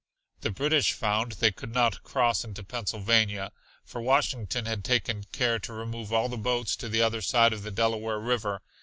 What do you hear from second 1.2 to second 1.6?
they